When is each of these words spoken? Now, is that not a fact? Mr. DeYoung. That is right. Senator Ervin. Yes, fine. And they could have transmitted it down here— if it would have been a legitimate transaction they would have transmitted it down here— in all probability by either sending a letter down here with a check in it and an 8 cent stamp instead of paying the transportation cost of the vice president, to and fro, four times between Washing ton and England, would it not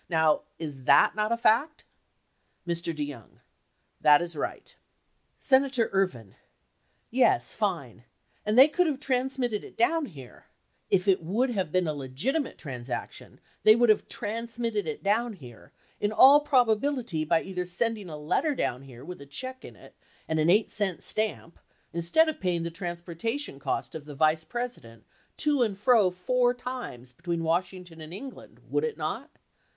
Now, 0.09 0.41
is 0.57 0.85
that 0.85 1.13
not 1.15 1.31
a 1.31 1.37
fact? 1.37 1.83
Mr. 2.67 2.91
DeYoung. 2.91 3.37
That 4.01 4.19
is 4.19 4.35
right. 4.35 4.75
Senator 5.37 5.91
Ervin. 5.93 6.33
Yes, 7.11 7.53
fine. 7.53 8.05
And 8.43 8.57
they 8.57 8.67
could 8.67 8.87
have 8.87 8.99
transmitted 8.99 9.63
it 9.63 9.77
down 9.77 10.07
here— 10.07 10.47
if 10.97 11.07
it 11.07 11.21
would 11.21 11.51
have 11.51 11.71
been 11.71 11.85
a 11.85 11.93
legitimate 11.93 12.57
transaction 12.57 13.39
they 13.61 13.75
would 13.75 13.89
have 13.89 14.07
transmitted 14.07 14.87
it 14.87 15.03
down 15.03 15.33
here— 15.33 15.71
in 16.01 16.11
all 16.11 16.39
probability 16.39 17.23
by 17.23 17.43
either 17.43 17.67
sending 17.67 18.09
a 18.09 18.17
letter 18.17 18.55
down 18.55 18.81
here 18.81 19.05
with 19.05 19.21
a 19.21 19.27
check 19.27 19.63
in 19.63 19.75
it 19.75 19.93
and 20.27 20.39
an 20.39 20.49
8 20.49 20.71
cent 20.71 21.03
stamp 21.03 21.59
instead 21.93 22.27
of 22.27 22.41
paying 22.41 22.63
the 22.63 22.71
transportation 22.71 23.59
cost 23.59 23.93
of 23.93 24.05
the 24.05 24.15
vice 24.15 24.45
president, 24.45 25.05
to 25.37 25.61
and 25.61 25.77
fro, 25.77 26.09
four 26.09 26.55
times 26.55 27.11
between 27.11 27.43
Washing 27.43 27.83
ton 27.83 28.01
and 28.01 28.15
England, 28.15 28.61
would 28.67 28.83
it 28.83 28.97
not 28.97 29.29